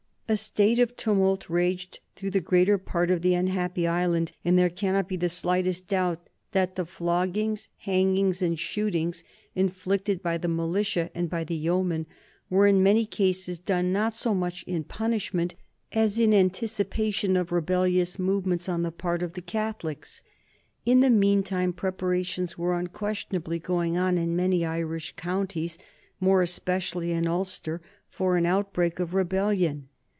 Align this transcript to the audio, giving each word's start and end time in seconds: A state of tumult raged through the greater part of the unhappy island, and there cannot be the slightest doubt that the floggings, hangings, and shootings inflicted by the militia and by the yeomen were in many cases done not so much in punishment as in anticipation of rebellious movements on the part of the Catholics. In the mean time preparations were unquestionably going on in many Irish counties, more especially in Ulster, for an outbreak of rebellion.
A 0.29 0.37
state 0.37 0.79
of 0.79 0.95
tumult 0.95 1.49
raged 1.49 1.99
through 2.15 2.29
the 2.31 2.39
greater 2.39 2.77
part 2.77 3.11
of 3.11 3.21
the 3.21 3.33
unhappy 3.33 3.85
island, 3.85 4.31
and 4.45 4.57
there 4.57 4.69
cannot 4.69 5.09
be 5.09 5.17
the 5.17 5.27
slightest 5.27 5.89
doubt 5.89 6.25
that 6.53 6.75
the 6.77 6.85
floggings, 6.85 7.67
hangings, 7.79 8.41
and 8.41 8.57
shootings 8.57 9.25
inflicted 9.55 10.23
by 10.23 10.37
the 10.37 10.47
militia 10.47 11.11
and 11.13 11.29
by 11.29 11.43
the 11.43 11.57
yeomen 11.57 12.05
were 12.49 12.65
in 12.65 12.81
many 12.81 13.05
cases 13.05 13.59
done 13.59 13.91
not 13.91 14.13
so 14.13 14.33
much 14.33 14.63
in 14.63 14.85
punishment 14.85 15.53
as 15.91 16.17
in 16.17 16.33
anticipation 16.33 17.35
of 17.35 17.51
rebellious 17.51 18.17
movements 18.17 18.69
on 18.69 18.83
the 18.83 18.91
part 18.93 19.21
of 19.21 19.33
the 19.33 19.41
Catholics. 19.41 20.23
In 20.85 21.01
the 21.01 21.09
mean 21.09 21.43
time 21.43 21.73
preparations 21.73 22.57
were 22.57 22.79
unquestionably 22.79 23.59
going 23.59 23.97
on 23.97 24.17
in 24.17 24.37
many 24.37 24.63
Irish 24.63 25.13
counties, 25.17 25.77
more 26.21 26.41
especially 26.41 27.11
in 27.11 27.27
Ulster, 27.27 27.81
for 28.09 28.37
an 28.37 28.45
outbreak 28.45 29.01
of 29.01 29.13
rebellion. 29.13 29.89